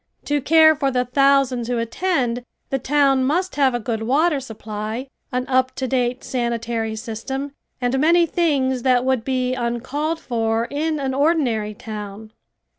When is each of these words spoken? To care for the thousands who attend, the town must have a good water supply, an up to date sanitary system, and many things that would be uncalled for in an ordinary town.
To 0.25 0.41
care 0.41 0.75
for 0.75 0.89
the 0.89 1.05
thousands 1.05 1.67
who 1.67 1.77
attend, 1.77 2.43
the 2.71 2.79
town 2.79 3.23
must 3.23 3.55
have 3.55 3.75
a 3.75 3.79
good 3.79 4.01
water 4.01 4.39
supply, 4.39 5.07
an 5.31 5.45
up 5.47 5.75
to 5.75 5.87
date 5.87 6.23
sanitary 6.23 6.95
system, 6.95 7.51
and 7.79 7.99
many 7.99 8.25
things 8.25 8.81
that 8.81 9.05
would 9.05 9.23
be 9.23 9.53
uncalled 9.53 10.19
for 10.19 10.65
in 10.71 10.99
an 10.99 11.13
ordinary 11.13 11.75
town. 11.75 12.31